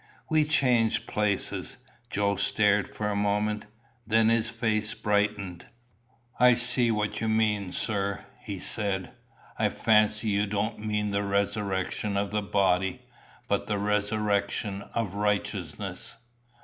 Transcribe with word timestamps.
We 0.31 0.45
changed 0.45 1.05
places. 1.05 1.77
Joe 2.09 2.35
stared 2.35 2.87
for 2.87 3.09
a 3.09 3.15
moment. 3.15 3.65
Then 4.07 4.29
his 4.29 4.49
face 4.49 4.95
brightened. 4.95 5.67
"I 6.39 6.55
see 6.55 6.89
what 6.89 7.21
you 7.21 7.29
mean, 7.29 7.71
sir," 7.71 8.25
he 8.43 8.57
said. 8.57 9.13
"I 9.59 9.69
fancy 9.69 10.29
you 10.29 10.47
don't 10.47 10.79
mean 10.79 11.11
the 11.11 11.21
resurrection 11.21 12.17
of 12.17 12.31
the 12.31 12.41
body, 12.41 13.03
but 13.47 13.67
the 13.67 13.77
resurrection 13.77 14.81
of 14.95 15.13
righteousness." 15.13 16.17